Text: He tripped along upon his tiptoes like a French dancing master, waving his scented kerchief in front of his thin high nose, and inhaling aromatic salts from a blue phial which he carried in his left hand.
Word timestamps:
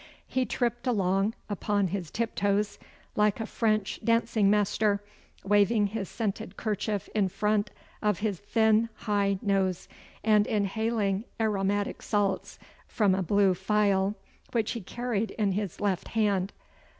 He 0.25 0.47
tripped 0.47 0.87
along 0.87 1.35
upon 1.47 1.89
his 1.89 2.09
tiptoes 2.09 2.79
like 3.15 3.39
a 3.39 3.45
French 3.45 3.99
dancing 4.03 4.49
master, 4.49 5.03
waving 5.43 5.85
his 5.85 6.09
scented 6.09 6.57
kerchief 6.57 7.07
in 7.13 7.29
front 7.29 7.69
of 8.01 8.17
his 8.17 8.39
thin 8.39 8.89
high 8.95 9.37
nose, 9.43 9.87
and 10.23 10.47
inhaling 10.47 11.25
aromatic 11.39 12.01
salts 12.01 12.57
from 12.87 13.13
a 13.13 13.21
blue 13.21 13.53
phial 13.53 14.15
which 14.53 14.71
he 14.71 14.81
carried 14.81 15.29
in 15.37 15.51
his 15.51 15.79
left 15.79 16.07
hand. 16.07 16.51